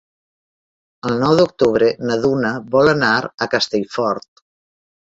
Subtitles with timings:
[1.09, 3.13] El nou d'octubre na Duna vol anar
[3.47, 4.47] a Castellfort.